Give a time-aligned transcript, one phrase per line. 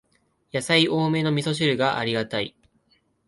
[0.51, 2.55] やさい多めのみそ汁がありがたい